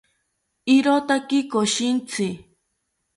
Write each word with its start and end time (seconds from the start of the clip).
irotaki 0.75 1.39
koshintzi 1.51 2.27